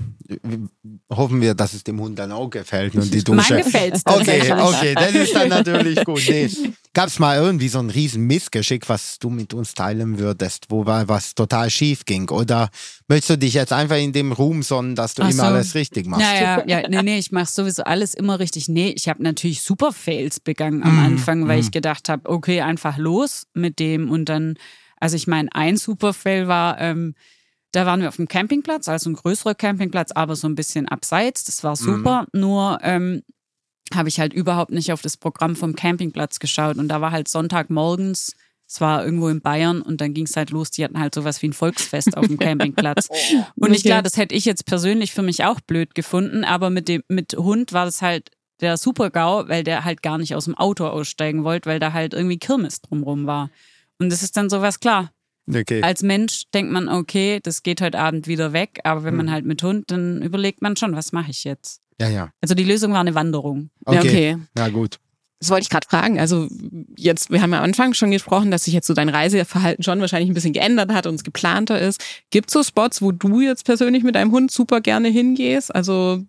[1.12, 3.54] Hoffen wir, dass es dem Hund dann auch gefällt und die Dusche.
[3.54, 6.22] Mein gefällt's Okay, okay, das ist dann natürlich gut.
[6.28, 6.50] Nee.
[6.94, 10.86] Gab es mal irgendwie so ein riesen Missgeschick, was du mit uns teilen würdest, wo
[10.86, 12.30] wa- was total schief ging?
[12.30, 12.70] Oder
[13.08, 15.50] möchtest du dich jetzt einfach in dem Ruhm sonnen, dass du Ach immer so.
[15.50, 16.24] alles richtig machst?
[16.24, 18.70] Ja, ja, ja, nee, nee, ich mache sowieso alles immer richtig.
[18.70, 22.98] Nee, ich habe natürlich super Fails begangen am Anfang, weil ich gedacht habe, okay, einfach
[22.98, 24.56] los mit dem und dann,
[25.00, 27.16] also ich meine, ein super Fail war, ähm,
[27.72, 31.44] da waren wir auf dem Campingplatz, also ein größerer Campingplatz, aber so ein bisschen abseits.
[31.44, 32.26] Das war super.
[32.32, 33.22] Nur ähm,
[33.94, 37.28] habe ich halt überhaupt nicht auf das Programm vom Campingplatz geschaut und da war halt
[37.28, 38.34] Sonntagmorgens.
[38.68, 40.72] Es war irgendwo in Bayern und dann ging es halt los.
[40.72, 43.10] Die hatten halt sowas wie ein Volksfest auf dem Campingplatz.
[43.56, 43.90] Und ich Okay.
[43.90, 47.34] klar, das hätte ich jetzt persönlich für mich auch blöd gefunden, aber mit dem mit
[47.34, 48.32] Hund war das halt
[48.62, 52.14] der Super-GAU, weil der halt gar nicht aus dem Auto aussteigen wollte, weil da halt
[52.14, 53.50] irgendwie Kirmes drumrum war.
[54.00, 55.12] Und das ist dann sowas klar.
[55.48, 55.82] Okay.
[55.84, 59.46] Als Mensch denkt man, okay, das geht heute Abend wieder weg, aber wenn man halt
[59.46, 61.82] mit Hund, dann überlegt man schon, was mache ich jetzt?
[62.02, 62.32] Ja, ja.
[62.42, 63.70] Also die Lösung war eine Wanderung.
[63.86, 63.96] Okay.
[63.96, 64.38] Ja, okay.
[64.56, 65.00] Na gut.
[65.40, 66.20] Das wollte ich gerade fragen.
[66.20, 66.48] Also
[66.98, 70.00] jetzt, wir haben ja am Anfang schon gesprochen, dass sich jetzt so dein Reiseverhalten schon
[70.00, 72.04] wahrscheinlich ein bisschen geändert hat und es geplanter ist.
[72.32, 75.76] Gibt es so Spots, wo du jetzt persönlich mit deinem Hund super gerne hingehst?
[75.76, 76.24] Also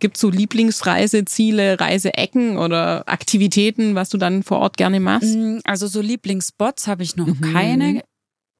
[0.00, 5.34] gibt es so Lieblingsreiseziele, Reiseecken oder Aktivitäten, was du dann vor Ort gerne machst?
[5.36, 7.40] Mm, Also so Lieblingsspots habe ich noch Mhm.
[7.52, 8.04] keine.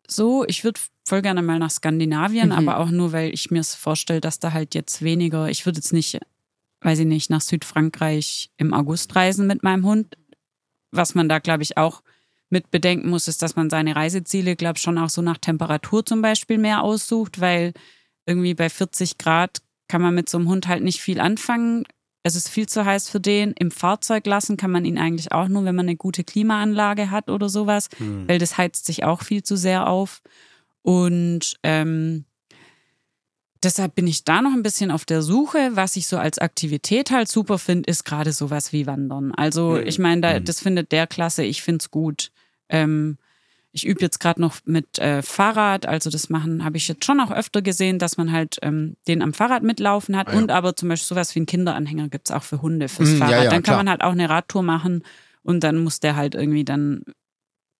[0.07, 2.53] So, ich würde voll gerne mal nach Skandinavien, Mhm.
[2.53, 5.79] aber auch nur, weil ich mir es vorstelle, dass da halt jetzt weniger, ich würde
[5.79, 6.18] jetzt nicht,
[6.83, 10.16] weiß ich nicht, nach Südfrankreich im August reisen mit meinem Hund.
[10.92, 12.03] Was man da, glaube ich, auch
[12.51, 16.05] mit bedenken muss, ist, dass man seine Reiseziele, glaube ich, schon auch so nach Temperatur
[16.07, 17.73] zum Beispiel mehr aussucht, weil
[18.27, 19.59] irgendwie bei 40 Grad
[19.94, 21.85] kann man mit so einem Hund halt nicht viel anfangen.
[22.24, 23.52] Es ist viel zu heiß für den.
[23.52, 27.30] Im Fahrzeug lassen kann man ihn eigentlich auch nur, wenn man eine gute Klimaanlage hat
[27.30, 27.90] oder sowas,
[28.26, 30.20] weil das heizt sich auch viel zu sehr auf.
[30.83, 32.24] Und ähm,
[33.62, 35.70] deshalb bin ich da noch ein bisschen auf der Suche.
[35.74, 39.30] Was ich so als Aktivität halt super finde, ist gerade sowas wie Wandern.
[39.30, 42.33] Also ich meine, da, das findet der klasse, ich finde es gut.
[42.68, 43.16] Ähm,
[43.76, 47.18] ich übe jetzt gerade noch mit äh, Fahrrad, also das machen habe ich jetzt schon
[47.20, 50.38] auch öfter gesehen, dass man halt ähm, den am Fahrrad mitlaufen hat Ah, ja.
[50.38, 53.18] und aber zum Beispiel sowas wie einen Kinderanhänger gibt's auch für Hunde fürs Mm, ja,
[53.18, 53.44] Fahrrad.
[53.44, 53.76] ja, dann klar.
[53.78, 55.02] kann man halt auch eine Radtour machen
[55.42, 57.02] und dann muss der halt irgendwie dann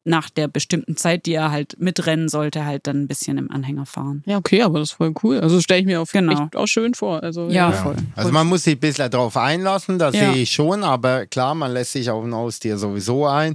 [0.07, 3.87] nach der bestimmten Zeit, die er halt mitrennen sollte, halt dann ein bisschen im Anhänger
[3.87, 4.22] fahren.
[4.26, 5.40] Ja, okay, aber das ist voll cool.
[5.40, 6.33] Also stelle ich mir auf Genau.
[6.44, 7.22] echt auch schön vor.
[7.22, 7.72] Also, Ja, Ja.
[7.72, 7.96] voll.
[8.14, 10.33] Also man muss sich ein bisschen darauf einlassen, das Ja.
[10.33, 13.54] sehe ich schon, aber klar, man lässt sich auf ein Haustier sowieso ein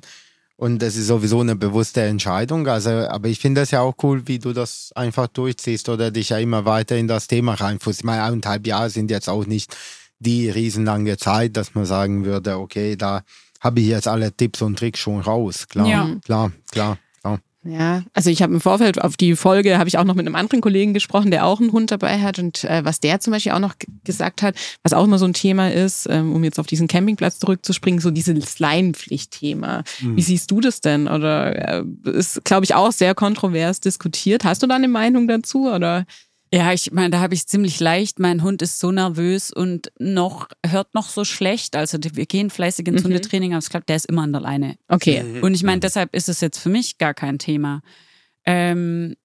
[0.59, 2.67] und das ist sowieso eine bewusste Entscheidung.
[2.67, 6.29] Also, aber ich finde das ja auch cool, wie du das einfach durchziehst oder dich
[6.29, 8.01] ja immer weiter in das Thema reinfußt.
[8.01, 9.73] Ich meine, eineinhalb Jahre sind jetzt auch nicht
[10.19, 13.21] die riesenlange Zeit, dass man sagen würde, okay, da
[13.61, 15.65] habe ich jetzt alle Tipps und Tricks schon raus.
[15.69, 16.15] Klar, Ja.
[16.25, 16.97] klar, klar, klar.
[17.63, 20.35] Ja, also ich habe im Vorfeld auf die Folge, habe ich auch noch mit einem
[20.35, 23.51] anderen Kollegen gesprochen, der auch einen Hund dabei hat und äh, was der zum Beispiel
[23.51, 26.67] auch noch gesagt hat, was auch immer so ein Thema ist, ähm, um jetzt auf
[26.67, 29.83] diesen Campingplatz zurückzuspringen, so dieses Leinenpflicht-Thema.
[29.99, 31.09] Wie siehst du das denn?
[31.09, 34.45] Oder äh, ist, glaube ich, auch sehr kontrovers diskutiert.
[34.45, 35.69] Hast du da eine Meinung dazu?
[35.69, 36.05] Oder?
[36.51, 38.17] Ja, ich meine, da habe ich ziemlich leicht.
[38.17, 41.75] Mein Hund ist so nervös und noch hört noch so schlecht.
[41.75, 44.75] Also wir gehen fleißig ins Hundetraining, aber ich glaube, der ist immer an der Leine.
[44.87, 45.41] Okay.
[45.41, 47.81] Und ich meine, deshalb ist es jetzt für mich gar kein Thema.
[48.45, 49.15] Ähm,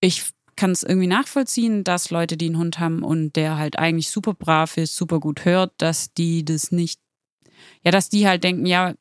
[0.00, 4.10] ich kann es irgendwie nachvollziehen, dass Leute, die einen Hund haben und der halt eigentlich
[4.10, 7.00] super brav ist, super gut hört, dass die das nicht,
[7.82, 8.94] ja, dass die halt denken, ja,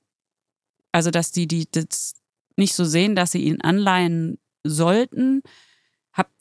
[0.91, 2.15] also dass die, die das
[2.57, 5.41] nicht so sehen, dass sie ihn anleihen sollten.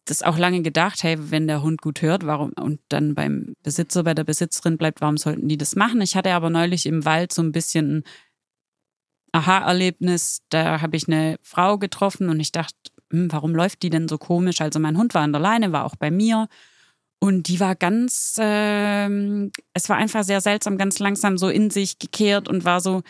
[0.07, 4.03] Das auch lange gedacht, hey, wenn der Hund gut hört, warum und dann beim Besitzer,
[4.05, 6.01] bei der Besitzerin bleibt, warum sollten die das machen?
[6.03, 8.05] Ich hatte aber neulich im Wald so ein bisschen ein
[9.33, 10.43] Aha-Erlebnis.
[10.51, 12.77] Da habe ich eine Frau getroffen und ich dachte,
[13.11, 14.61] hm, warum läuft die denn so komisch?
[14.61, 16.49] Also mein Hund war an der Leine, war auch bei mir.
[17.21, 21.99] Und die war ganz, ähm, es war einfach sehr seltsam, ganz langsam so in sich
[21.99, 23.03] gekehrt und war so.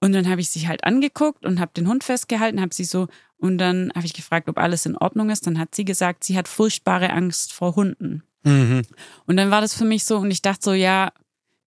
[0.00, 3.06] Und dann habe ich sie halt angeguckt und habe den Hund festgehalten, habe sie so.
[3.40, 5.46] Und dann habe ich gefragt, ob alles in Ordnung ist.
[5.46, 8.22] Dann hat sie gesagt, sie hat furchtbare Angst vor Hunden.
[8.42, 8.82] Mhm.
[9.26, 11.12] Und dann war das für mich so, und ich dachte so, ja,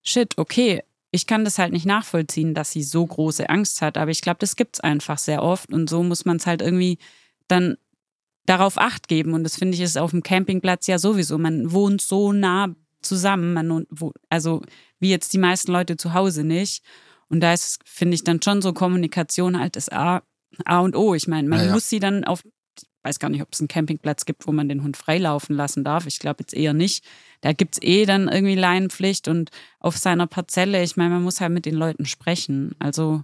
[0.04, 4.10] shit, okay, ich kann das halt nicht nachvollziehen, dass sie so große Angst hat, aber
[4.10, 6.98] ich glaube, das gibt's einfach sehr oft und so muss man es halt irgendwie
[7.48, 7.78] dann
[8.48, 11.38] darauf acht geben und das finde ich ist auf dem Campingplatz ja sowieso.
[11.38, 14.62] Man wohnt so nah zusammen, man wo, also
[15.00, 16.84] wie jetzt die meisten Leute zu Hause nicht.
[17.30, 20.24] Und da ist, finde ich, dann schon so Kommunikation halt das A,
[20.66, 21.16] A und O.
[21.16, 21.74] Ich meine, man Ja, ja.
[21.74, 22.44] muss sie dann auf
[23.04, 26.08] weiß gar nicht, ob es einen Campingplatz gibt, wo man den Hund freilaufen lassen darf.
[26.08, 27.04] Ich glaube jetzt eher nicht.
[27.42, 31.52] Da gibt's eh dann irgendwie Leinenpflicht und auf seiner Parzelle, ich meine, man muss halt
[31.52, 32.74] mit den Leuten sprechen.
[32.80, 33.22] Also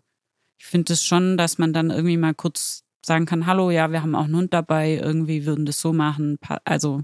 [0.58, 4.02] ich finde es schon, dass man dann irgendwie mal kurz sagen kann, hallo, ja, wir
[4.02, 6.38] haben auch einen Hund dabei, irgendwie würden das so machen.
[6.65, 7.04] Also,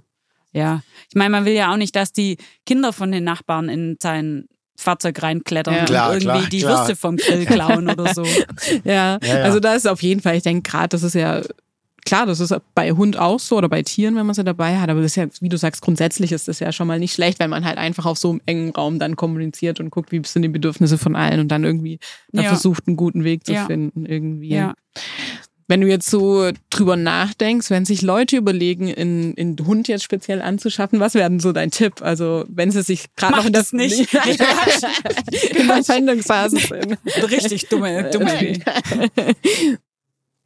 [0.52, 0.84] ja.
[1.08, 4.50] Ich meine, man will ja auch nicht, dass die Kinder von den Nachbarn in sein
[4.78, 5.80] Fahrzeug reinklettern Ja.
[5.82, 6.78] und Klar, irgendwie klar, die klar.
[6.80, 8.24] Würste vom Grill klauen oder so.
[8.84, 11.42] Ja, Ja, also da ist auf jeden Fall, ich denke gerade, das ist ja
[12.06, 14.90] klar, das ist bei Hund auch so oder bei Tieren, wenn man sie dabei hat,
[14.90, 17.40] aber das ist ja, wie du sagst, grundsätzlich ist das ja schon mal nicht schlecht,
[17.40, 20.44] weil man halt einfach auf so einem engen Raum dann kommuniziert und guckt, wie sind
[20.44, 21.98] die Bedürfnisse von allen und dann irgendwie
[22.32, 22.50] dann Ja.
[22.50, 23.66] versucht, einen guten Weg zu Ja.
[23.66, 24.50] finden irgendwie.
[24.50, 24.76] Ja.
[25.68, 30.42] Wenn du jetzt so drüber nachdenkst, wenn sich Leute überlegen, in, in Hund jetzt speziell
[30.42, 32.02] anzuschaffen, was wäre denn so dein Tipp?
[32.02, 34.14] Also wenn sie sich gerade noch in das nicht.
[34.14, 36.98] In der Findungsphase sind.
[37.32, 38.64] Richtig dumme, dumme Idee.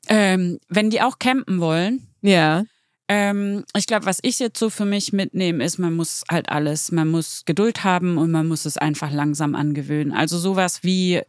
[0.08, 2.64] Ähm, wenn die auch campen wollen, Ja.
[3.12, 6.92] Ähm, ich glaube, was ich jetzt so für mich mitnehme, ist, man muss halt alles,
[6.92, 10.14] man muss Geduld haben und man muss es einfach langsam angewöhnen.
[10.14, 11.22] Also sowas wie,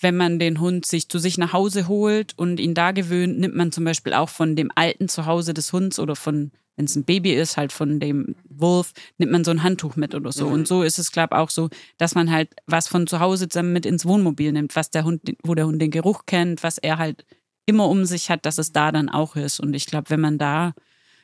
[0.00, 3.56] wenn man den Hund sich zu sich nach Hause holt und ihn da gewöhnt, nimmt
[3.56, 7.04] man zum Beispiel auch von dem alten Zuhause des Hunds oder von, wenn es ein
[7.04, 10.46] Baby ist, halt von dem Wolf, nimmt man so ein Handtuch mit oder so.
[10.46, 13.48] Und so ist es, glaube ich, auch so, dass man halt was von zu Hause
[13.48, 16.78] zusammen mit ins Wohnmobil nimmt, was der Hund, wo der Hund den Geruch kennt, was
[16.78, 17.24] er halt
[17.66, 19.58] immer um sich hat, dass es da dann auch ist.
[19.58, 20.74] Und ich glaube, wenn man da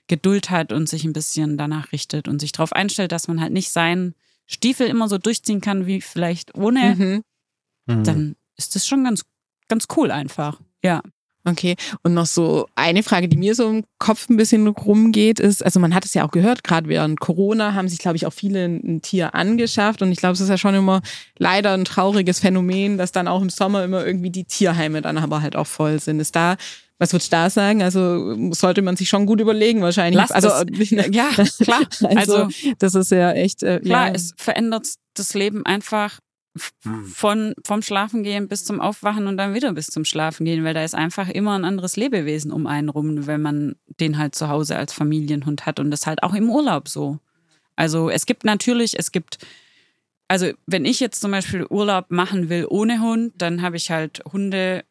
[0.08, 3.52] Geduld hat und sich ein bisschen danach richtet und sich darauf einstellt, dass man halt
[3.52, 4.14] nicht seinen
[4.46, 7.22] Stiefel immer so durchziehen kann wie vielleicht ohne, Mhm.
[7.86, 8.04] Mhm.
[8.04, 9.22] dann ist das schon ganz,
[9.68, 10.60] ganz cool einfach.
[10.82, 11.02] Ja.
[11.46, 15.62] Okay, und noch so eine Frage, die mir so im Kopf ein bisschen rumgeht, ist,
[15.62, 18.32] also man hat es ja auch gehört, gerade während Corona haben sich, glaube ich, auch
[18.32, 21.02] viele ein Tier angeschafft und ich glaube, es ist ja schon immer
[21.38, 25.42] leider ein trauriges Phänomen, dass dann auch im Sommer immer irgendwie die Tierheime dann aber
[25.42, 26.18] halt auch voll sind.
[26.18, 26.56] Ist da,
[26.98, 27.82] was würdest du da sagen?
[27.82, 30.16] Also sollte man sich schon gut überlegen wahrscheinlich.
[30.16, 30.90] Lass also das.
[31.12, 31.28] Ja,
[31.60, 31.82] klar.
[32.04, 34.14] Also, Also das ist ja echt, äh, klar, ja.
[34.14, 36.20] es verändert das Leben einfach.
[36.56, 40.94] Von vom Schlafengehen bis zum Aufwachen und dann wieder bis zum Schlafengehen, weil da ist
[40.94, 44.92] einfach immer ein anderes Lebewesen um einen rum, wenn man den halt zu Hause als
[44.92, 47.18] Familienhund hat und das halt auch im Urlaub so.
[47.74, 49.38] Also es gibt natürlich, es gibt,
[50.28, 54.22] also wenn ich jetzt zum Beispiel Urlaub machen will ohne Hund, dann habe ich halt
[54.32, 54.84] Hunde.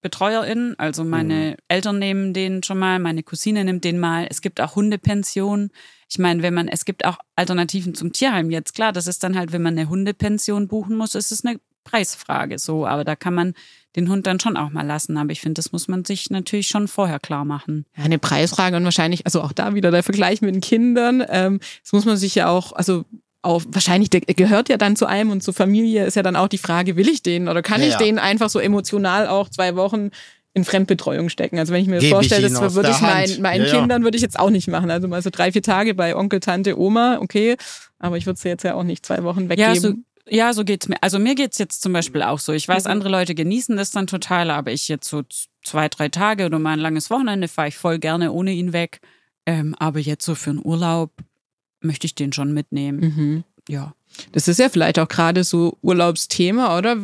[0.00, 4.26] BetreuerInnen, also meine Eltern nehmen den schon mal, meine Cousine nimmt den mal.
[4.28, 5.70] Es gibt auch Hundepensionen.
[6.14, 8.76] Ich meine, wenn man, es gibt auch Alternativen zum Tierheim jetzt.
[8.76, 12.60] Klar, das ist dann halt, wenn man eine Hundepension buchen muss, ist es eine Preisfrage
[12.60, 12.86] so.
[12.86, 13.54] Aber da kann man
[13.96, 15.16] den Hund dann schon auch mal lassen.
[15.16, 17.84] Aber ich finde, das muss man sich natürlich schon vorher klar machen.
[17.96, 21.24] Ja, eine Preisfrage und wahrscheinlich, also auch da wieder der Vergleich mit den Kindern.
[21.28, 23.04] Ähm, das muss man sich ja auch, also
[23.42, 26.48] auch wahrscheinlich, der gehört ja dann zu einem und zur Familie ist ja dann auch
[26.48, 27.98] die Frage, will ich den oder kann Ja, ich ja.
[27.98, 30.10] den einfach so emotional auch zwei Wochen
[30.54, 31.58] in Fremdbetreuung stecken?
[31.58, 33.40] Also wenn ich mir ich vorstelle, das würde ich mein, Hand.
[33.40, 33.78] meinen Ja.
[33.80, 34.90] Kindern würde ich jetzt auch nicht machen.
[34.90, 37.56] Also mal so drei, vier Tage bei Onkel, Tante, Oma, okay.
[37.98, 40.06] Aber ich würde sie jetzt ja auch nicht zwei Wochen Ja, so, weggeben.
[40.28, 40.96] ja, so geht's mir.
[41.02, 42.52] Also mir geht's jetzt zum Beispiel auch so.
[42.52, 42.90] Ich weiß, Mhm.
[42.92, 45.22] andere Leute genießen das dann total, aber ich jetzt so
[45.64, 49.00] zwei, drei Tage oder mal ein langes Wochenende fahre ich voll gerne ohne ihn weg.
[49.46, 51.12] Ähm, aber jetzt so für einen Urlaub
[51.80, 53.00] möchte ich den schon mitnehmen.
[53.00, 53.44] Mhm.
[53.68, 53.94] Ja.
[54.32, 56.96] Das ist ja vielleicht auch gerade so Urlaubsthema, oder?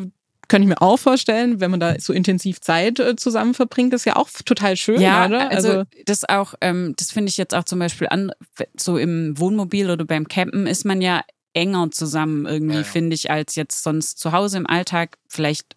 [0.51, 4.05] Könnte ich mir auch vorstellen, wenn man da so intensiv Zeit äh, zusammen verbringt, ist
[4.05, 5.49] ja auch total schön, Ja, oder?
[5.49, 8.33] also das auch, ähm, das finde ich jetzt auch zum Beispiel an,
[8.77, 11.23] so im Wohnmobil oder beim Campen ist man ja
[11.55, 15.19] enger zusammen irgendwie, Ja, finde ich, als jetzt sonst zu Hause im Alltag.
[15.29, 15.77] Vielleicht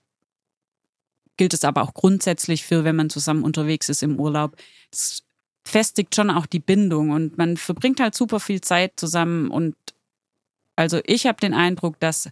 [1.37, 4.55] gilt es aber auch grundsätzlich für, wenn man zusammen unterwegs ist im Urlaub.
[4.91, 5.21] Es
[5.65, 9.75] festigt schon auch die Bindung und man verbringt halt super viel Zeit zusammen und
[10.75, 12.29] also ich habe den Eindruck, dass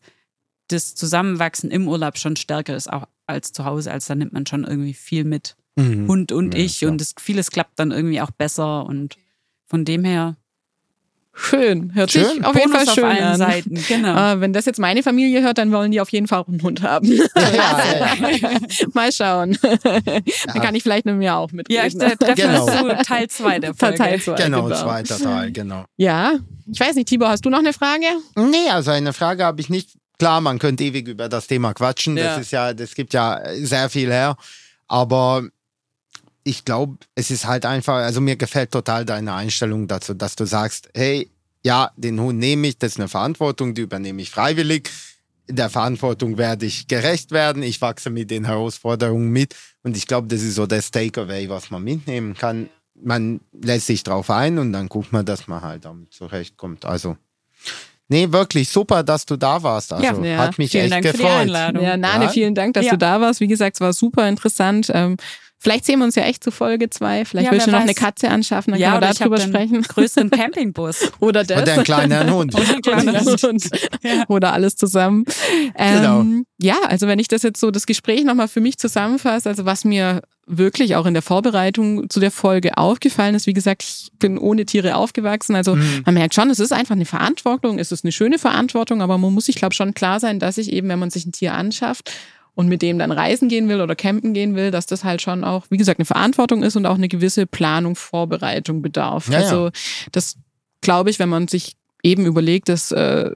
[0.72, 4.46] das Zusammenwachsen im Urlaub schon stärker ist auch als zu Hause, als da nimmt man
[4.46, 5.56] schon irgendwie viel mit.
[5.76, 6.08] Mhm.
[6.08, 6.92] Hund und Ja, ich klar.
[6.92, 9.16] und das, vieles klappt dann irgendwie auch besser und
[9.68, 10.36] von dem her
[11.34, 11.96] schön.
[11.96, 12.26] Hört Schön.
[12.26, 13.38] sich auf jeden Fall Bonus schön auf allen an.
[13.38, 13.76] Seiten.
[13.88, 14.34] Genau.
[14.34, 16.62] Äh, wenn das jetzt meine Familie hört, dann wollen die auf jeden Fall auch einen
[16.62, 17.08] Hund haben.
[17.08, 17.24] Ja,
[18.30, 18.50] ja.
[18.94, 19.58] Mal schauen.
[19.62, 21.82] Dann kann ich vielleicht mit mir auch mitreden.
[21.82, 22.66] ja, ich äh, treffe Genau.
[22.66, 23.98] zu Teil 2 der Folge.
[23.98, 25.86] Teil zwei, Genau, zweiter Teil, genau.
[25.96, 26.34] Ja,
[26.70, 28.06] ich weiß nicht, Tibor, hast du noch eine Frage?
[28.36, 29.92] Nee, also eine Frage habe ich nicht.
[30.22, 32.16] Klar, man könnte ewig über das Thema quatschen.
[32.16, 32.36] Ja.
[32.36, 34.38] Das ist ja, das gibt ja sehr viel her.
[34.88, 35.48] Aber
[36.44, 40.46] ich glaube, es ist halt einfach, also mir gefällt total deine Einstellung dazu, dass du
[40.46, 41.32] sagst, hey,
[41.66, 44.92] ja, den Hund nehme ich, das ist eine Verantwortung, die übernehme ich freiwillig.
[45.50, 47.64] Der Verantwortung werde ich gerecht werden.
[47.64, 49.56] Ich wachse mit den Herausforderungen mit.
[49.82, 52.70] Und ich glaube, das ist so das Takeaway, was man mitnehmen kann.
[52.94, 56.86] Man lässt sich drauf ein und dann guckt man, dass man halt damit zurechtkommt.
[56.86, 57.18] Also,
[58.12, 59.92] nee, wirklich super, dass du da warst.
[59.94, 61.40] Also, Ja, hat mich Vielen echt Dank für die gefreut.
[61.40, 61.84] Einladung.
[61.84, 62.30] Ja, Nane, Ja.
[62.30, 62.92] vielen Dank, dass Ja.
[62.92, 63.40] du da warst.
[63.40, 64.92] Wie gesagt, es war super interessant.
[64.94, 65.18] Ähm,
[65.64, 67.24] Vielleicht sehen wir uns ja echt zu Folge 2.
[67.26, 67.96] Vielleicht Ja, willst du noch eine weiß.
[67.96, 69.82] Katze anschaffen, dann ja, können oder wir darüber den sprechen.
[69.84, 71.12] größten Campingbus.
[71.20, 71.62] Oder das.
[71.62, 72.56] Oder einen kleinen Hund.
[72.56, 73.44] Oder ein kleiner Hund.
[73.44, 73.70] Und,
[74.28, 75.24] Oder alles zusammen.
[75.78, 76.22] Genau.
[76.22, 79.66] Ähm, ja, also wenn ich das jetzt so das Gespräch nochmal für mich zusammenfasse, also
[79.66, 84.10] was mir wirklich auch in der Vorbereitung zu der Folge aufgefallen ist, wie gesagt, ich
[84.18, 85.56] bin ohne Tiere aufgewachsen.
[85.56, 86.02] Also Mhm.
[86.06, 89.32] man merkt schon, es ist einfach eine Verantwortung, es ist eine schöne Verantwortung, aber man
[89.32, 92.12] muss sich, glaube schon klar sein, dass ich eben, wenn man sich ein Tier anschafft,
[92.56, 95.44] und mit dem dann reisen gehen will oder campen gehen will, dass das halt schon
[95.44, 99.28] auch, wie gesagt, eine Verantwortung ist und auch eine gewisse Planung, Vorbereitung bedarf.
[99.28, 99.46] Ja, ja.
[99.46, 99.70] also
[100.12, 100.38] das
[100.82, 103.32] glaube ich, wenn man sich eben überlegt, dass äh,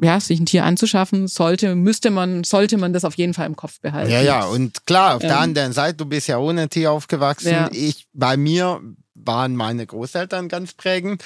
[0.00, 3.56] ja, sich ein Tier anzuschaffen sollte, müsste man, sollte man das auf jeden Fall im
[3.56, 4.10] Kopf behalten.
[4.10, 5.38] Ja, ja, und klar, auf der Ähm.
[5.38, 7.52] anderen Seite, du bist ja ohne Tier aufgewachsen.
[7.52, 7.68] Ja.
[7.72, 8.80] Ich, bei mir
[9.14, 11.22] waren meine Großeltern ganz prägend.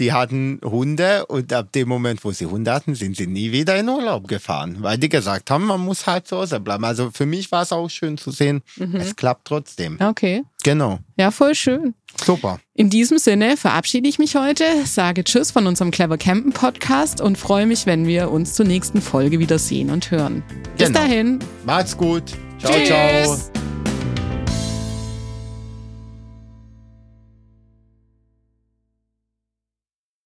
[0.00, 3.76] Die hatten Hunde und ab dem Moment, wo sie Hunde hatten, sind sie nie wieder
[3.76, 6.84] in Urlaub gefahren, weil die gesagt haben, man muss halt zu Hause bleiben.
[6.84, 8.96] Also für mich war es auch schön zu sehen, Mhm.
[8.96, 9.98] es klappt trotzdem.
[10.00, 10.42] Okay.
[10.62, 11.94] Genau, Ja, voll schön.
[12.24, 12.60] super.
[12.74, 17.36] In diesem Sinne verabschiede ich mich heute, sage Tschüss von unserem Clever Campen Podcast und
[17.38, 20.42] freue mich, wenn wir uns zur nächsten Folge wieder sehen und hören.
[20.76, 21.00] Bis Genau.
[21.00, 21.38] dahin.
[21.66, 22.22] Macht's gut.
[22.60, 22.86] Ciao, Tschüss.
[22.88, 23.77] ciao.